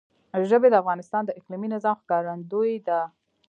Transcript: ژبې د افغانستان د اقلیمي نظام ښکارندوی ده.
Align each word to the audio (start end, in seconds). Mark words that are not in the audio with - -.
ژبې 0.49 0.67
د 0.71 0.75
افغانستان 0.81 1.23
د 1.25 1.31
اقلیمي 1.39 1.67
نظام 1.75 1.95
ښکارندوی 2.01 2.73
ده. 2.87 2.99